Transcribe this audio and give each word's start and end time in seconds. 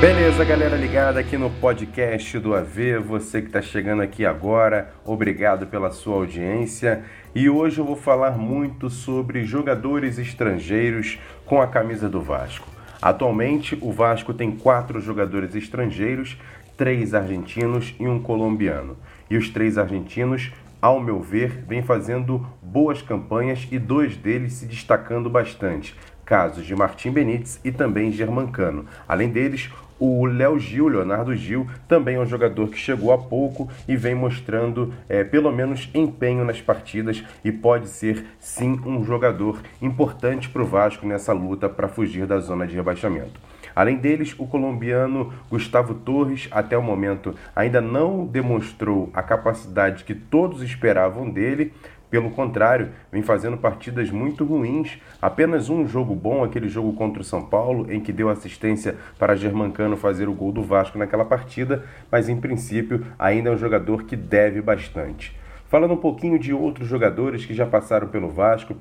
Beleza, 0.00 0.44
galera 0.44 0.76
ligada 0.76 1.20
aqui 1.20 1.38
no 1.38 1.48
podcast 1.48 2.38
do 2.38 2.54
AV, 2.54 2.98
você 2.98 3.40
que 3.40 3.46
está 3.46 3.62
chegando 3.62 4.02
aqui 4.02 4.26
agora, 4.26 4.92
obrigado 5.04 5.66
pela 5.66 5.90
sua 5.90 6.16
audiência. 6.16 7.04
E 7.34 7.48
hoje 7.48 7.78
eu 7.78 7.84
vou 7.86 7.96
falar 7.96 8.32
muito 8.32 8.90
sobre 8.90 9.44
jogadores 9.44 10.18
estrangeiros 10.18 11.18
com 11.46 11.62
a 11.62 11.66
camisa 11.66 12.08
do 12.08 12.20
Vasco. 12.20 12.68
Atualmente, 13.00 13.78
o 13.80 13.92
Vasco 13.92 14.34
tem 14.34 14.50
quatro 14.50 15.00
jogadores 15.00 15.54
estrangeiros, 15.54 16.36
três 16.76 17.14
argentinos 17.14 17.94
e 17.98 18.06
um 18.06 18.18
colombiano. 18.18 18.96
E 19.30 19.36
os 19.36 19.48
três 19.48 19.78
argentinos, 19.78 20.52
ao 20.84 21.00
meu 21.00 21.18
ver, 21.18 21.64
vêm 21.66 21.80
fazendo 21.80 22.46
boas 22.60 23.00
campanhas 23.00 23.66
e 23.72 23.78
dois 23.78 24.18
deles 24.18 24.52
se 24.52 24.66
destacando 24.66 25.30
bastante 25.30 25.96
casos 26.26 26.66
de 26.66 26.76
Martim 26.76 27.10
Benítez 27.10 27.58
e 27.64 27.72
também 27.72 28.12
Germancano. 28.12 28.84
Além 29.08 29.30
deles, 29.30 29.70
o 29.98 30.26
Léo 30.26 30.58
Gil, 30.58 30.88
Leonardo 30.88 31.34
Gil, 31.34 31.66
também 31.88 32.16
é 32.16 32.20
um 32.20 32.26
jogador 32.26 32.68
que 32.68 32.76
chegou 32.76 33.14
há 33.14 33.16
pouco 33.16 33.66
e 33.88 33.96
vem 33.96 34.14
mostrando 34.14 34.92
é, 35.08 35.24
pelo 35.24 35.50
menos 35.50 35.88
empenho 35.94 36.44
nas 36.44 36.60
partidas 36.60 37.24
e 37.42 37.50
pode 37.50 37.88
ser 37.88 38.22
sim 38.38 38.78
um 38.84 39.02
jogador 39.02 39.62
importante 39.80 40.50
para 40.50 40.62
o 40.62 40.66
Vasco 40.66 41.06
nessa 41.06 41.32
luta 41.32 41.66
para 41.66 41.88
fugir 41.88 42.26
da 42.26 42.38
zona 42.40 42.66
de 42.66 42.74
rebaixamento. 42.74 43.40
Além 43.74 43.96
deles, 43.96 44.34
o 44.38 44.46
colombiano 44.46 45.32
Gustavo 45.50 45.94
Torres, 45.94 46.48
até 46.50 46.76
o 46.76 46.82
momento, 46.82 47.34
ainda 47.54 47.80
não 47.80 48.26
demonstrou 48.26 49.10
a 49.12 49.22
capacidade 49.22 50.04
que 50.04 50.14
todos 50.14 50.62
esperavam 50.62 51.28
dele, 51.28 51.72
pelo 52.14 52.30
contrário, 52.30 52.90
vem 53.10 53.22
fazendo 53.22 53.56
partidas 53.56 54.08
muito 54.08 54.44
ruins. 54.44 55.00
Apenas 55.20 55.68
um 55.68 55.84
jogo 55.84 56.14
bom, 56.14 56.44
aquele 56.44 56.68
jogo 56.68 56.92
contra 56.92 57.20
o 57.20 57.24
São 57.24 57.42
Paulo, 57.42 57.92
em 57.92 57.98
que 57.98 58.12
deu 58.12 58.28
assistência 58.28 58.94
para 59.18 59.34
Germancano 59.34 59.96
fazer 59.96 60.28
o 60.28 60.32
gol 60.32 60.52
do 60.52 60.62
Vasco 60.62 60.96
naquela 60.96 61.24
partida, 61.24 61.84
mas 62.12 62.28
em 62.28 62.40
princípio 62.40 63.04
ainda 63.18 63.50
é 63.50 63.52
um 63.52 63.58
jogador 63.58 64.04
que 64.04 64.14
deve 64.14 64.62
bastante. 64.62 65.36
Falando 65.66 65.94
um 65.94 65.96
pouquinho 65.96 66.38
de 66.38 66.54
outros 66.54 66.86
jogadores 66.86 67.44
que 67.44 67.52
já 67.52 67.66
passaram 67.66 68.06
pelo 68.06 68.28
Vasco, 68.28 68.76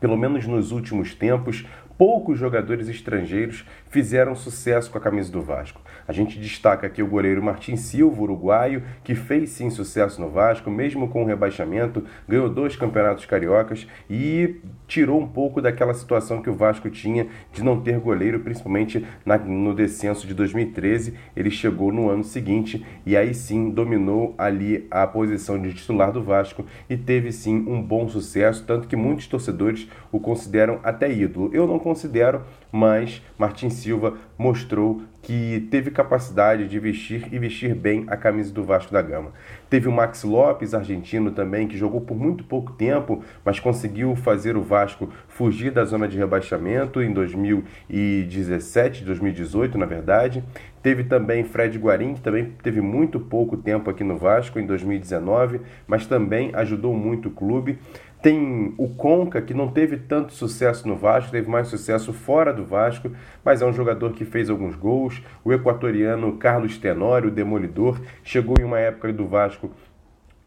pelo 0.00 0.16
menos 0.16 0.46
nos 0.46 0.70
últimos 0.70 1.12
tempos, 1.12 1.66
poucos 2.00 2.38
jogadores 2.38 2.88
estrangeiros 2.88 3.62
fizeram 3.90 4.34
sucesso 4.34 4.90
com 4.90 4.96
a 4.96 5.00
camisa 5.02 5.30
do 5.30 5.42
Vasco. 5.42 5.82
A 6.08 6.12
gente 6.14 6.38
destaca 6.38 6.86
aqui 6.86 7.02
o 7.02 7.06
goleiro 7.06 7.42
Martin 7.42 7.76
Silva, 7.76 8.22
uruguaio, 8.22 8.82
que 9.04 9.14
fez 9.14 9.50
sim 9.50 9.68
sucesso 9.68 10.18
no 10.18 10.30
Vasco, 10.30 10.70
mesmo 10.70 11.08
com 11.08 11.22
o 11.22 11.26
rebaixamento, 11.26 12.02
ganhou 12.26 12.48
dois 12.48 12.74
campeonatos 12.74 13.26
cariocas 13.26 13.86
e 14.08 14.62
tirou 14.88 15.20
um 15.20 15.26
pouco 15.26 15.60
daquela 15.60 15.92
situação 15.92 16.40
que 16.40 16.48
o 16.48 16.54
Vasco 16.54 16.88
tinha 16.88 17.26
de 17.52 17.62
não 17.62 17.78
ter 17.82 17.98
goleiro, 17.98 18.40
principalmente 18.40 19.06
na, 19.26 19.36
no 19.36 19.74
descenso 19.74 20.26
de 20.26 20.32
2013. 20.32 21.12
Ele 21.36 21.50
chegou 21.50 21.92
no 21.92 22.08
ano 22.08 22.24
seguinte 22.24 22.82
e 23.04 23.14
aí 23.14 23.34
sim 23.34 23.68
dominou 23.68 24.34
ali 24.38 24.86
a 24.90 25.06
posição 25.06 25.60
de 25.60 25.74
titular 25.74 26.12
do 26.12 26.22
Vasco 26.22 26.64
e 26.88 26.96
teve 26.96 27.30
sim 27.30 27.56
um 27.68 27.82
bom 27.82 28.08
sucesso, 28.08 28.64
tanto 28.66 28.88
que 28.88 28.96
muitos 28.96 29.26
torcedores 29.26 29.86
o 30.10 30.18
consideram 30.18 30.80
até 30.82 31.12
ídolo. 31.12 31.50
Eu 31.52 31.66
não 31.66 31.78
considero, 31.90 32.42
mas 32.70 33.20
Martin 33.36 33.68
Silva 33.68 34.14
mostrou 34.38 35.02
que 35.22 35.68
teve 35.70 35.90
capacidade 35.90 36.66
de 36.66 36.78
vestir 36.78 37.28
e 37.32 37.38
vestir 37.38 37.74
bem 37.74 38.04
a 38.06 38.16
camisa 38.16 38.54
do 38.54 38.64
Vasco 38.64 38.92
da 38.92 39.02
Gama. 39.02 39.32
Teve 39.68 39.88
o 39.88 39.92
Max 39.92 40.22
Lopes, 40.22 40.72
argentino 40.72 41.32
também, 41.32 41.68
que 41.68 41.76
jogou 41.76 42.00
por 42.00 42.16
muito 42.16 42.42
pouco 42.44 42.72
tempo, 42.72 43.22
mas 43.44 43.60
conseguiu 43.60 44.16
fazer 44.16 44.56
o 44.56 44.62
Vasco 44.62 45.10
fugir 45.28 45.72
da 45.72 45.84
zona 45.84 46.08
de 46.08 46.16
rebaixamento 46.16 47.02
em 47.02 47.12
2017, 47.12 49.04
2018, 49.04 49.76
na 49.76 49.84
verdade. 49.84 50.42
Teve 50.82 51.04
também 51.04 51.44
Fred 51.44 51.76
Guarim, 51.76 52.14
que 52.14 52.22
também 52.22 52.54
teve 52.62 52.80
muito 52.80 53.20
pouco 53.20 53.58
tempo 53.58 53.90
aqui 53.90 54.02
no 54.02 54.16
Vasco 54.16 54.58
em 54.58 54.64
2019, 54.64 55.60
mas 55.86 56.06
também 56.06 56.50
ajudou 56.54 56.94
muito 56.94 57.28
o 57.28 57.30
clube. 57.30 57.78
Tem 58.22 58.74
o 58.76 58.86
Conca, 58.86 59.40
que 59.40 59.54
não 59.54 59.68
teve 59.68 59.96
tanto 59.96 60.34
sucesso 60.34 60.86
no 60.86 60.94
Vasco, 60.94 61.30
teve 61.30 61.48
mais 61.48 61.68
sucesso 61.68 62.12
fora 62.12 62.52
do 62.52 62.66
Vasco, 62.66 63.10
mas 63.42 63.62
é 63.62 63.66
um 63.66 63.72
jogador 63.72 64.12
que 64.12 64.26
fez 64.26 64.50
alguns 64.50 64.74
gols. 64.74 65.22
O 65.42 65.52
equatoriano 65.52 66.36
Carlos 66.36 66.76
Tenório, 66.76 67.28
o 67.28 67.32
demolidor, 67.32 67.98
chegou 68.22 68.56
em 68.60 68.64
uma 68.64 68.78
época 68.78 69.10
do 69.10 69.26
Vasco 69.26 69.70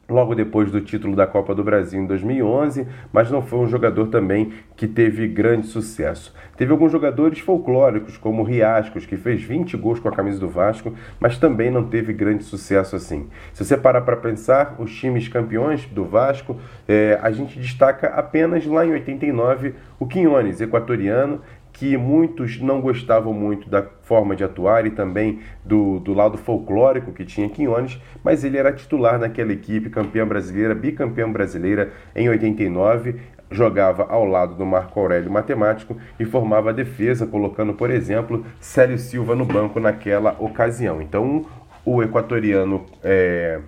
logo 0.10 0.36
depois 0.36 0.70
do 0.70 0.82
título 0.82 1.16
da 1.16 1.26
Copa 1.26 1.56
do 1.56 1.64
Brasil 1.64 2.02
em 2.02 2.06
2011, 2.06 2.86
mas 3.12 3.32
não 3.32 3.42
foi 3.42 3.60
um 3.60 3.68
jogador 3.68 4.08
também 4.08 4.52
que 4.76 4.88
teve 4.88 5.28
grande 5.28 5.68
sucesso. 5.68 6.34
Teve 6.58 6.72
alguns 6.72 6.92
jogadores 6.92 7.40
folclóricos, 7.40 8.18
como 8.18 8.44
Riascos, 8.44 9.06
que 9.06 9.16
fez 9.16 9.42
20 9.42 9.78
gols 9.78 10.00
com 10.00 10.10
a 10.10 10.12
camisa 10.12 10.40
do 10.40 10.50
Vasco, 10.50 10.94
mas 11.20 11.38
também 11.38 11.72
não 11.72 11.86
teve 11.86 12.12
grande 12.12 12.44
sucesso 12.44 12.96
assim. 12.96 13.30
Se 13.54 13.64
você 13.64 13.78
parar 13.78 14.02
para 14.02 14.18
pensar, 14.18 14.76
os 14.78 14.94
times 14.94 15.28
campeões 15.28 15.86
do 15.86 16.04
Vasco, 16.04 16.58
é, 16.88 17.18
a 17.22 17.32
gente 17.32 17.58
destaca 17.58 18.08
apenas 18.08 18.66
lá 18.66 18.86
em 18.86 18.92
89 18.92 19.74
o 20.00 20.06
Quinones, 20.06 20.60
equatoriano, 20.60 21.42
que 21.84 21.98
muitos 21.98 22.62
não 22.62 22.80
gostavam 22.80 23.34
muito 23.34 23.70
da 23.70 23.84
forma 24.04 24.38
de 24.38 24.44
atuar 24.46 24.86
e 24.86 24.92
também 24.92 25.42
do, 25.66 26.00
do 26.00 26.14
lado 26.14 26.38
folclórico 26.38 27.12
que 27.12 27.26
tinha 27.26 27.50
Quinones, 27.50 28.02
mas 28.24 28.46
ele 28.46 28.58
era 28.58 28.72
titular 28.72 29.20
naquela 29.20 29.52
equipe, 29.52 29.90
campeã 29.90 30.26
brasileira, 30.26 30.74
bicampeã 30.74 31.30
brasileira 31.30 31.92
em 32.16 32.30
89, 32.30 33.20
jogava 33.52 34.06
ao 34.08 34.24
lado 34.24 34.56
do 34.56 34.66
Marco 34.66 34.98
Aurélio 34.98 35.30
Matemático 35.30 35.98
e 36.18 36.24
formava 36.24 36.70
a 36.70 36.74
defesa, 36.74 37.28
colocando, 37.28 37.74
por 37.74 37.92
exemplo, 37.92 38.46
Célio 38.62 38.98
Silva 38.98 39.36
no 39.36 39.44
banco 39.44 39.78
naquela 39.78 40.38
ocasião. 40.40 41.02
Então, 41.02 41.46
o 41.84 42.02
equatoriano 42.02 42.86
é, 43.04 43.60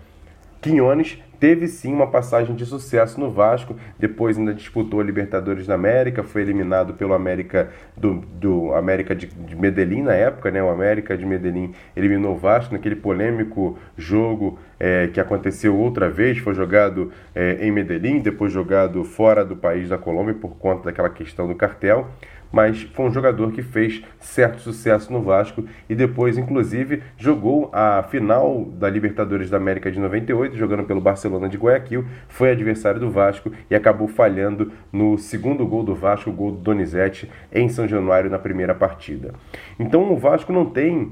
Quinones 0.62 1.22
teve 1.46 1.68
sim 1.68 1.94
uma 1.94 2.08
passagem 2.08 2.56
de 2.56 2.66
sucesso 2.66 3.20
no 3.20 3.30
Vasco, 3.30 3.76
depois 4.00 4.36
ainda 4.36 4.52
disputou 4.52 5.00
a 5.00 5.04
Libertadores 5.04 5.68
da 5.68 5.76
América, 5.76 6.24
foi 6.24 6.42
eliminado 6.42 6.96
pelo 6.96 7.14
América 7.14 7.70
do, 7.96 8.16
do 8.16 8.74
América 8.74 9.16
de, 9.16 9.28
de 9.28 9.56
Medellín 9.56 10.02
na 10.02 10.14
época, 10.16 10.50
né? 10.50 10.64
O 10.64 10.72
América 10.72 11.16
de 11.16 11.24
Medellín 11.24 11.72
eliminou 11.96 12.34
o 12.34 12.36
Vasco 12.36 12.74
naquele 12.74 12.96
polêmico 12.96 13.78
jogo 13.96 14.58
é, 14.80 15.08
que 15.08 15.20
aconteceu 15.20 15.76
outra 15.76 16.10
vez, 16.10 16.38
foi 16.38 16.54
jogado 16.54 17.12
é, 17.34 17.66
em 17.66 17.72
Medellín, 17.72 18.20
depois 18.20 18.52
jogado 18.52 19.04
fora 19.04 19.44
do 19.46 19.56
país 19.56 19.90
da 19.90 19.98
Colômbia 19.98 20.34
por 20.34 20.58
conta 20.58 20.86
daquela 20.86 21.10
questão 21.10 21.48
do 21.48 21.56
cartel 21.56 22.10
mas 22.56 22.84
foi 22.94 23.06
um 23.08 23.12
jogador 23.12 23.52
que 23.52 23.62
fez 23.62 24.02
certo 24.18 24.62
sucesso 24.62 25.12
no 25.12 25.22
Vasco 25.22 25.66
e 25.90 25.94
depois, 25.94 26.38
inclusive, 26.38 27.04
jogou 27.18 27.70
a 27.74 28.02
final 28.04 28.64
da 28.64 28.90
Libertadores 28.90 29.50
da 29.50 29.58
América 29.58 29.92
de 29.92 30.00
98, 30.00 30.56
jogando 30.56 30.86
pelo 30.86 31.02
Barcelona 31.02 31.50
de 31.50 31.58
Guayaquil, 31.58 32.06
foi 32.30 32.52
adversário 32.52 32.98
do 32.98 33.12
Vasco 33.12 33.52
e 33.70 33.76
acabou 33.76 34.08
falhando 34.08 34.72
no 34.90 35.18
segundo 35.18 35.68
gol 35.68 35.84
do 35.84 35.94
Vasco, 35.94 36.30
o 36.30 36.34
gol 36.34 36.54
do 36.54 36.60
Donizete, 36.60 37.30
em 37.52 37.68
São 37.68 37.86
Januário 37.90 38.30
na 38.30 38.40
primeira 38.40 38.74
partida. 38.74 39.34
Então 39.78 40.10
o 40.10 40.16
Vasco 40.16 40.54
não 40.54 40.66
tem 40.66 41.12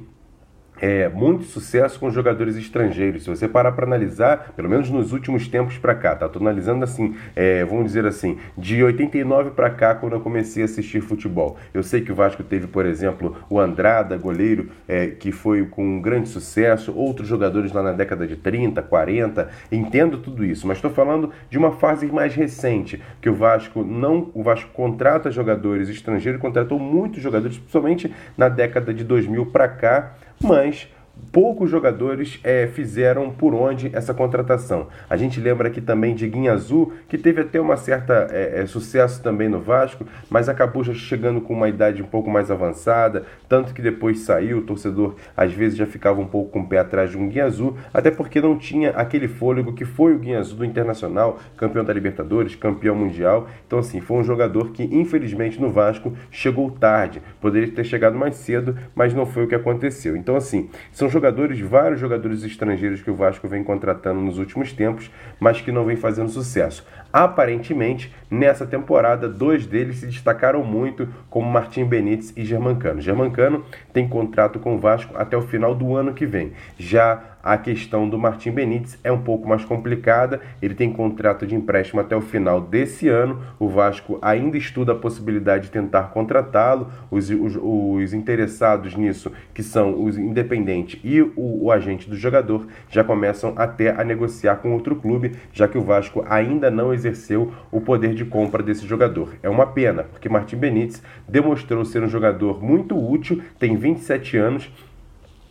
é, 0.81 1.07
muito 1.09 1.45
sucesso 1.45 1.99
com 1.99 2.09
jogadores 2.09 2.55
estrangeiros. 2.55 3.23
Se 3.23 3.29
você 3.29 3.47
parar 3.47 3.71
para 3.71 3.85
analisar, 3.85 4.53
pelo 4.55 4.69
menos 4.69 4.89
nos 4.89 5.13
últimos 5.13 5.47
tempos 5.47 5.77
para 5.77 5.95
cá, 5.95 6.15
tá? 6.15 6.27
Tô 6.27 6.39
analisando 6.39 6.83
assim, 6.83 7.15
é, 7.35 7.63
vamos 7.63 7.85
dizer 7.85 8.05
assim, 8.05 8.37
de 8.57 8.83
89 8.83 9.51
para 9.51 9.69
cá, 9.69 9.95
quando 9.95 10.13
eu 10.13 10.19
comecei 10.19 10.63
a 10.63 10.65
assistir 10.65 11.01
futebol. 11.01 11.57
Eu 11.73 11.83
sei 11.83 12.01
que 12.01 12.11
o 12.11 12.15
Vasco 12.15 12.43
teve, 12.43 12.67
por 12.67 12.85
exemplo, 12.85 13.37
o 13.49 13.59
Andrada, 13.59 14.17
goleiro, 14.17 14.69
é, 14.87 15.07
que 15.07 15.31
foi 15.31 15.65
com 15.65 15.83
um 15.83 16.01
grande 16.01 16.29
sucesso, 16.29 16.93
outros 16.95 17.27
jogadores 17.27 17.71
lá 17.71 17.81
na 17.81 17.91
década 17.91 18.27
de 18.27 18.35
30, 18.35 18.81
40, 18.81 19.49
entendo 19.71 20.17
tudo 20.17 20.43
isso, 20.43 20.67
mas 20.67 20.77
estou 20.77 20.91
falando 20.91 21.31
de 21.49 21.57
uma 21.57 21.71
fase 21.71 22.05
mais 22.07 22.35
recente, 22.35 23.01
que 23.21 23.29
o 23.29 23.33
Vasco 23.33 23.83
não, 23.83 24.29
o 24.33 24.43
Vasco 24.43 24.71
contrata 24.73 25.31
jogadores 25.31 25.89
estrangeiros, 25.89 26.41
contratou 26.41 26.79
muitos 26.79 27.21
jogadores, 27.21 27.57
principalmente 27.57 28.13
na 28.37 28.49
década 28.49 28.93
de 28.93 29.03
2000 29.03 29.45
para 29.47 29.67
cá, 29.67 30.13
mas 30.43 30.87
poucos 31.33 31.67
jogadores 31.67 32.39
é, 32.43 32.67
fizeram 32.67 33.31
por 33.31 33.55
onde 33.55 33.89
essa 33.91 34.13
contratação. 34.13 34.87
A 35.09 35.17
gente 35.17 35.39
lembra 35.39 35.67
aqui 35.67 35.81
também 35.81 36.13
de 36.13 36.27
Guinha 36.27 36.53
Azul, 36.53 36.93
que 37.09 37.17
teve 37.17 37.41
até 37.41 37.59
uma 37.59 37.75
certa 37.75 38.27
é, 38.29 38.61
é, 38.61 38.65
sucesso 38.67 39.21
também 39.21 39.49
no 39.49 39.59
Vasco, 39.59 40.05
mas 40.29 40.47
acabou 40.47 40.83
já 40.83 40.93
chegando 40.93 41.41
com 41.41 41.53
uma 41.53 41.67
idade 41.67 42.03
um 42.03 42.05
pouco 42.05 42.29
mais 42.29 42.51
avançada, 42.51 43.25
tanto 43.49 43.73
que 43.73 43.81
depois 43.81 44.19
saiu, 44.19 44.59
o 44.59 44.61
torcedor 44.61 45.15
às 45.35 45.51
vezes 45.51 45.75
já 45.75 45.87
ficava 45.87 46.21
um 46.21 46.27
pouco 46.27 46.51
com 46.51 46.59
o 46.59 46.67
pé 46.67 46.77
atrás 46.77 47.09
de 47.09 47.17
um 47.17 47.27
Guinha 47.27 47.45
Azul, 47.45 47.77
até 47.91 48.11
porque 48.11 48.39
não 48.39 48.55
tinha 48.55 48.91
aquele 48.91 49.27
fôlego 49.27 49.73
que 49.73 49.85
foi 49.85 50.13
o 50.13 50.19
Guinha 50.19 50.39
Azul 50.39 50.59
do 50.59 50.65
Internacional, 50.65 51.39
campeão 51.57 51.83
da 51.83 51.93
Libertadores, 51.93 52.55
campeão 52.55 52.95
mundial. 52.95 53.47
Então 53.65 53.79
assim, 53.79 53.99
foi 53.99 54.17
um 54.17 54.23
jogador 54.23 54.71
que 54.71 54.83
infelizmente 54.83 55.59
no 55.59 55.71
Vasco 55.71 56.13
chegou 56.29 56.69
tarde, 56.69 57.23
poderia 57.41 57.71
ter 57.71 57.83
chegado 57.83 58.15
mais 58.15 58.35
cedo, 58.35 58.77
mas 58.93 59.15
não 59.15 59.25
foi 59.25 59.45
o 59.45 59.47
que 59.47 59.55
aconteceu. 59.55 60.15
Então 60.15 60.35
assim, 60.35 60.69
são 60.91 61.02
São 61.03 61.09
jogadores, 61.09 61.59
vários 61.59 61.99
jogadores 61.99 62.45
estrangeiros 62.45 63.01
que 63.01 63.11
o 63.11 63.13
Vasco 63.13 63.45
vem 63.45 63.61
contratando 63.61 64.21
nos 64.21 64.37
últimos 64.37 64.71
tempos, 64.71 65.11
mas 65.37 65.59
que 65.59 65.69
não 65.69 65.83
vem 65.83 65.97
fazendo 65.97 66.29
sucesso. 66.29 66.87
Aparentemente, 67.11 68.09
nessa 68.31 68.65
temporada, 68.65 69.27
dois 69.27 69.65
deles 69.65 69.97
se 69.97 70.05
destacaram 70.05 70.63
muito, 70.63 71.09
como 71.29 71.51
Martim 71.51 71.83
Benítez 71.83 72.31
e 72.37 72.45
Germancano. 72.45 73.01
Germancano 73.01 73.65
tem 73.91 74.07
contrato 74.07 74.59
com 74.59 74.75
o 74.75 74.79
Vasco 74.79 75.13
até 75.17 75.35
o 75.35 75.41
final 75.41 75.75
do 75.75 75.93
ano 75.93 76.13
que 76.13 76.25
vem. 76.25 76.53
Já 76.79 77.32
a 77.43 77.57
questão 77.57 78.07
do 78.07 78.17
Martim 78.17 78.51
Benítez 78.51 78.97
é 79.03 79.11
um 79.11 79.21
pouco 79.21 79.45
mais 79.45 79.65
complicada. 79.65 80.39
Ele 80.61 80.73
tem 80.73 80.93
contrato 80.93 81.45
de 81.45 81.53
empréstimo 81.53 81.99
até 81.99 82.15
o 82.15 82.21
final 82.21 82.61
desse 82.61 83.09
ano. 83.09 83.41
O 83.59 83.67
Vasco 83.67 84.17
ainda 84.21 84.57
estuda 84.57 84.93
a 84.93 84.95
possibilidade 84.95 85.65
de 85.65 85.71
tentar 85.71 86.03
contratá-lo. 86.11 86.87
Os, 87.11 87.29
os, 87.29 87.57
os, 87.61 88.13
interessados 88.13 88.95
nisso, 88.95 89.29
que 89.53 89.61
são 89.61 90.01
os 90.05 90.17
independentes 90.17 91.01
e 91.03 91.21
o, 91.21 91.33
o, 91.35 91.71
agente 91.71 92.09
do 92.09 92.15
jogador, 92.15 92.65
já 92.89 93.03
começam 93.03 93.53
até 93.57 93.89
a 93.89 94.03
negociar 94.05 94.57
com 94.57 94.71
outro 94.71 94.95
clube, 94.95 95.33
já 95.51 95.67
que 95.67 95.77
o 95.77 95.81
Vasco 95.81 96.23
ainda 96.29 96.71
não 96.71 96.93
exerceu 96.93 97.51
o 97.69 97.81
poder 97.81 98.13
de 98.13 98.23
compra 98.23 98.63
desse 98.63 98.87
jogador. 98.87 99.33
É 99.43 99.49
uma 99.49 99.65
pena, 99.65 100.03
porque 100.03 100.29
Martim 100.29 100.55
Benítez 100.55 101.03
demonstrou 101.27 101.83
ser 101.83 102.03
um 102.03 102.07
jogador 102.07 102.63
muito 102.63 102.95
útil, 102.95 103.41
tem 103.59 103.75
27 103.75 104.37
anos 104.37 104.71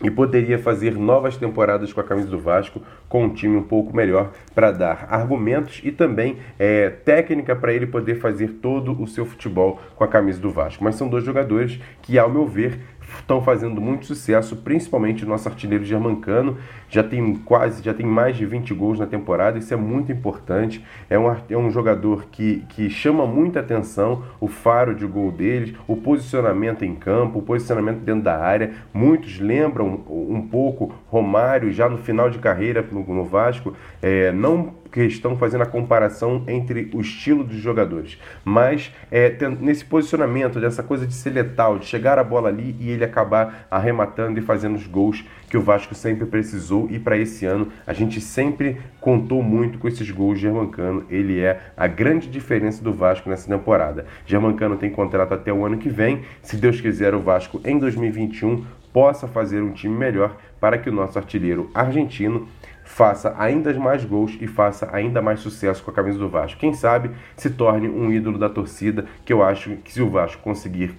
e 0.03 0.11
poderia 0.11 0.59
fazer 0.59 0.95
novas 0.97 1.37
temporadas 1.37 1.93
com 1.93 2.01
a 2.01 2.05
camisa 2.05 2.29
do 2.29 2.39
Vasco, 2.39 2.83
com 3.09 3.25
um 3.25 3.31
time 3.31 3.57
um 3.57 3.63
pouco 3.63 3.95
melhor 3.95 4.33
para 4.55 4.71
dar 4.71 5.07
argumentos 5.09 5.81
e 5.85 5.93
também 5.93 6.39
é, 6.59 6.91
técnica 6.91 7.55
para 7.55 7.73
ele 7.73 7.87
poder 7.87 8.17
fazer 8.17 8.49
todo 8.61 9.01
o 9.01 9.07
seu 9.07 9.25
futebol 9.25 9.81
com 9.95 10.05
a 10.05 10.09
camisa 10.09 10.41
do 10.41 10.51
Vasco. 10.51 10.83
Mas 10.83 10.97
são 10.97 11.09
dois 11.09 11.25
jogadores 11.25 11.79
que, 12.03 12.19
ao 12.19 12.31
meu 12.31 12.47
ver, 12.47 12.81
estão 13.19 13.43
fazendo 13.43 13.81
muito 13.81 14.07
sucesso, 14.07 14.57
principalmente 14.57 15.25
o 15.25 15.29
nosso 15.29 15.49
artilheiro 15.49 15.85
germancano, 15.85 16.57
já 16.89 17.03
tem 17.03 17.35
quase, 17.37 17.83
já 17.83 17.95
tem 17.95 18.07
mais 18.07 18.37
de 18.37 18.45
20 18.45 18.75
gols 18.75 18.99
na 18.99 19.07
temporada, 19.07 19.59
isso 19.59 19.73
é 19.73 19.77
muito 19.77 20.13
importante, 20.13 20.85
é 21.09 21.19
um, 21.19 21.35
é 21.49 21.57
um 21.57 21.71
jogador 21.71 22.27
que, 22.31 22.65
que 22.69 22.91
chama 22.91 23.27
muita 23.27 23.61
atenção, 23.61 24.25
o 24.41 24.49
faro 24.49 24.95
de 24.95 25.07
gol 25.07 25.31
deles, 25.31 25.75
o 25.87 25.97
posicionamento 25.97 26.85
em 26.85 26.95
campo, 26.95 27.39
o 27.39 27.43
posicionamento 27.43 28.01
dentro 28.01 28.23
da 28.23 28.39
área, 28.39 28.73
muitos 28.93 29.39
lembram 29.39 30.03
um 30.09 30.47
pouco 30.51 30.95
Romário 31.09 31.73
já 31.73 31.89
no 31.89 31.99
final 31.99 32.31
de 32.31 32.39
carreira 32.39 32.87
no, 32.91 33.03
no 33.03 33.25
Vasco, 33.25 33.75
é, 34.01 34.33
não 34.33 34.82
que 34.93 35.03
estão 35.03 35.37
fazendo 35.37 35.63
a 35.63 35.67
comparação 35.67 36.45
entre 36.47 36.91
o 36.93 37.01
estilo 37.01 37.43
dos 37.43 37.57
jogadores, 37.57 38.19
mas 38.45 38.93
é, 39.11 39.35
nesse 39.59 39.85
posicionamento, 39.85 40.61
dessa 40.61 40.83
coisa 40.83 41.07
de 41.07 41.15
ser 41.15 41.31
letal, 41.31 41.79
de 41.79 41.87
chegar 41.87 42.19
a 42.19 42.25
bola 42.25 42.51
ali 42.51 42.77
e 42.79 42.91
ele 42.91 43.05
acabar 43.05 43.67
arrematando 43.71 44.39
e 44.39 44.43
fazendo 44.43 44.77
os 44.77 44.87
gols 44.87 45.25
que 45.49 45.57
o 45.57 45.63
Vasco 45.63 45.95
sempre 45.95 46.27
precisou 46.27 46.89
e 46.91 46.99
para 46.99 47.17
esse 47.17 47.45
ano 47.45 47.69
a 47.87 47.93
gente 47.93 48.21
sempre 48.21 48.81
contou 49.01 49.43
muito 49.43 49.79
com 49.79 49.89
esses 49.89 50.11
gols 50.11 50.37
de 50.37 50.43
Germancano. 50.43 51.05
Ele 51.11 51.41
é 51.41 51.61
a 51.77 51.87
grande 51.87 52.29
diferença 52.29 52.83
do 52.83 52.93
Vasco 52.93 53.29
nessa 53.29 53.49
temporada. 53.49 54.07
Germancano 54.27 54.77
tem 54.77 54.91
contrato 54.91 55.35
até 55.35 55.53
o 55.53 55.65
ano 55.65 55.79
que 55.79 55.89
vem. 55.89 56.23
Se 56.43 56.57
Deus 56.57 56.81
quiser, 56.81 57.15
o 57.15 57.21
Vasco 57.21 57.61
em 57.65 57.79
2021 57.79 58.65
possa 58.93 59.27
fazer 59.27 59.63
um 59.63 59.73
time 59.73 59.97
melhor 59.97 60.37
para 60.61 60.79
que 60.79 60.89
o 60.89 60.93
nosso 60.93 61.19
artilheiro 61.19 61.71
argentino 61.75 62.47
faça 62.93 63.35
ainda 63.39 63.73
mais 63.73 64.05
gols 64.05 64.37
e 64.39 64.47
faça 64.47 64.87
ainda 64.93 65.23
mais 65.23 65.41
sucesso 65.41 65.83
com 65.83 65.91
a 65.91 65.95
camisa 65.95 66.19
do 66.19 66.29
Vasco. 66.29 66.61
Quem 66.61 66.75
sabe 66.75 67.11
se 67.35 67.49
torne 67.49 67.89
um 67.89 68.13
ídolo 68.13 68.39
da 68.39 68.51
torcida, 68.51 69.07
que 69.25 69.33
eu 69.33 69.43
acho 69.43 69.77
que 69.77 69.91
se 69.91 70.03
o 70.03 70.11
Vasco 70.11 70.43
conseguir 70.43 70.95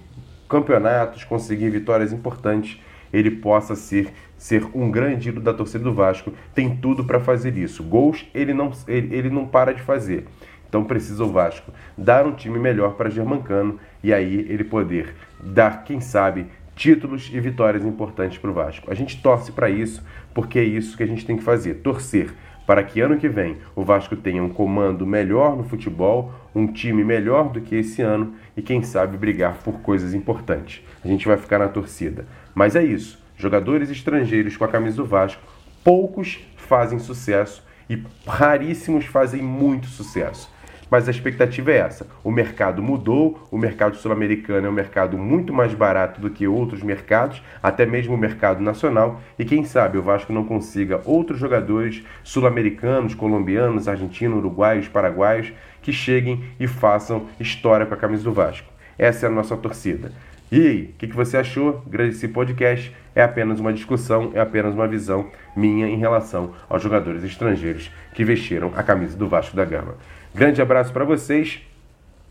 campeonatos, 0.48 1.22
conseguir 1.22 1.70
vitórias 1.70 2.12
importantes, 2.12 2.80
ele 3.12 3.30
possa 3.30 3.76
ser, 3.76 4.12
ser 4.36 4.66
um 4.74 4.90
grande 4.90 5.28
ídolo 5.28 5.44
da 5.44 5.54
torcida 5.54 5.84
do 5.84 5.94
Vasco. 5.94 6.32
Tem 6.52 6.76
tudo 6.76 7.04
para 7.04 7.20
fazer 7.20 7.56
isso. 7.56 7.84
Gols 7.84 8.28
ele 8.34 8.52
não, 8.52 8.72
ele, 8.88 9.14
ele 9.14 9.30
não 9.30 9.46
para 9.46 9.72
de 9.72 9.80
fazer. 9.80 10.26
Então 10.68 10.82
precisa 10.82 11.22
o 11.22 11.30
Vasco 11.30 11.70
dar 11.96 12.26
um 12.26 12.32
time 12.32 12.58
melhor 12.58 12.94
para 12.94 13.08
Germancano 13.08 13.78
e 14.02 14.12
aí 14.12 14.44
ele 14.50 14.64
poder 14.64 15.14
dar, 15.40 15.84
quem 15.84 16.00
sabe, 16.00 16.46
títulos 16.74 17.30
e 17.32 17.40
vitórias 17.40 17.84
importantes 17.84 18.38
para 18.38 18.50
o 18.50 18.54
Vasco. 18.54 18.90
A 18.90 18.94
gente 18.94 19.20
torce 19.22 19.52
para 19.52 19.70
isso, 19.70 20.02
porque 20.32 20.58
é 20.58 20.64
isso 20.64 20.96
que 20.96 21.02
a 21.02 21.06
gente 21.06 21.24
tem 21.24 21.36
que 21.36 21.42
fazer, 21.42 21.74
torcer 21.74 22.34
para 22.66 22.82
que 22.82 23.00
ano 23.00 23.18
que 23.18 23.28
vem 23.28 23.58
o 23.74 23.84
Vasco 23.84 24.16
tenha 24.16 24.42
um 24.42 24.48
comando 24.48 25.06
melhor 25.06 25.56
no 25.56 25.64
futebol, 25.64 26.32
um 26.54 26.66
time 26.66 27.04
melhor 27.04 27.50
do 27.50 27.60
que 27.60 27.74
esse 27.74 28.00
ano 28.00 28.34
e 28.56 28.62
quem 28.62 28.82
sabe 28.82 29.16
brigar 29.16 29.58
por 29.58 29.80
coisas 29.80 30.14
importantes. 30.14 30.82
A 31.04 31.08
gente 31.08 31.26
vai 31.26 31.36
ficar 31.36 31.58
na 31.58 31.68
torcida. 31.68 32.26
Mas 32.54 32.74
é 32.74 32.82
isso. 32.82 33.22
Jogadores 33.36 33.90
estrangeiros 33.90 34.56
com 34.56 34.64
a 34.64 34.68
camisa 34.68 34.96
do 34.96 35.04
Vasco, 35.04 35.42
poucos 35.82 36.40
fazem 36.56 36.98
sucesso 36.98 37.62
e 37.90 38.02
raríssimos 38.26 39.04
fazem 39.04 39.42
muito 39.42 39.86
sucesso 39.88 40.53
mas 40.90 41.08
a 41.08 41.10
expectativa 41.10 41.72
é 41.72 41.78
essa. 41.78 42.06
O 42.22 42.30
mercado 42.30 42.82
mudou, 42.82 43.46
o 43.50 43.58
mercado 43.58 43.96
sul-americano 43.96 44.66
é 44.66 44.70
um 44.70 44.72
mercado 44.72 45.18
muito 45.18 45.52
mais 45.52 45.74
barato 45.74 46.20
do 46.20 46.30
que 46.30 46.46
outros 46.46 46.82
mercados, 46.82 47.42
até 47.62 47.86
mesmo 47.86 48.14
o 48.14 48.18
mercado 48.18 48.62
nacional, 48.62 49.20
e 49.38 49.44
quem 49.44 49.64
sabe 49.64 49.98
o 49.98 50.02
Vasco 50.02 50.32
não 50.32 50.44
consiga 50.44 51.00
outros 51.04 51.38
jogadores 51.38 52.04
sul-americanos, 52.22 53.14
colombianos, 53.14 53.88
argentinos, 53.88 54.38
uruguaios, 54.38 54.88
paraguaios 54.88 55.52
que 55.82 55.92
cheguem 55.92 56.44
e 56.58 56.66
façam 56.66 57.26
história 57.38 57.86
com 57.86 57.94
a 57.94 57.98
camisa 57.98 58.24
do 58.24 58.32
Vasco. 58.32 58.72
Essa 58.98 59.26
é 59.26 59.28
a 59.28 59.32
nossa 59.32 59.56
torcida. 59.56 60.12
E 60.52 60.66
aí, 60.66 60.82
o 60.94 60.98
que, 60.98 61.08
que, 61.08 61.16
você 61.16 61.36
achou? 61.36 61.82
Esse 62.00 62.28
podcast 62.28 62.94
é 63.14 63.22
apenas 63.22 63.58
uma 63.58 63.72
discussão, 63.72 64.30
é 64.34 64.40
apenas 64.40 64.74
uma 64.74 64.86
visão 64.86 65.28
minha 65.56 65.88
em 65.88 65.96
relação 65.96 66.52
aos 66.68 66.82
jogadores 66.82 67.24
estrangeiros 67.24 67.90
que 68.12 68.24
vestiram 68.24 68.70
a 68.76 68.82
camisa 68.82 69.16
do 69.16 69.28
Vasco 69.28 69.56
da 69.56 69.64
Gama. 69.64 69.96
Grande 70.34 70.60
abraço 70.60 70.92
para 70.92 71.04
vocês. 71.04 71.62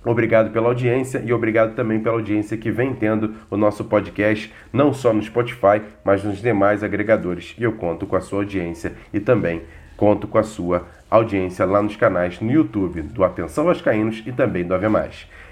Obrigado 0.03 0.51
pela 0.51 0.67
audiência 0.67 1.23
e 1.25 1.31
obrigado 1.31 1.73
também 1.73 2.01
pela 2.01 2.15
audiência 2.15 2.57
que 2.57 2.69
vem 2.69 2.93
tendo 2.93 3.35
o 3.49 3.55
nosso 3.55 3.85
podcast, 3.85 4.53
não 4.73 4.93
só 4.93 5.13
no 5.13 5.23
Spotify, 5.23 5.81
mas 6.03 6.21
nos 6.21 6.41
demais 6.41 6.83
agregadores. 6.83 7.55
E 7.57 7.63
eu 7.63 7.71
conto 7.71 8.05
com 8.05 8.17
a 8.17 8.19
sua 8.19 8.39
audiência 8.39 8.91
e 9.13 9.21
também 9.21 9.61
conto 9.95 10.27
com 10.27 10.37
a 10.37 10.43
sua 10.43 10.85
audiência 11.09 11.65
lá 11.65 11.81
nos 11.81 11.95
canais 11.95 12.41
no 12.41 12.51
YouTube 12.51 13.03
do 13.03 13.23
Atenção 13.23 13.63
Vascaínos 13.63 14.21
e 14.25 14.33
também 14.33 14.65
do 14.65 14.75
Ave 14.75 14.89
Mais. 14.89 15.25